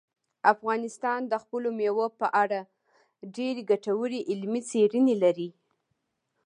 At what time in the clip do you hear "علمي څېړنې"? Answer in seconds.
4.31-5.15